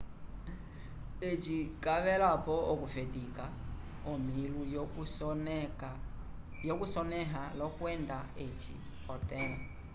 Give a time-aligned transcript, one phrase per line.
[1.29, 3.45] eci cavelapo okufetica
[4.11, 4.61] omilu
[6.67, 8.75] yo cusonea lokwenda eci
[9.13, 9.57] otelã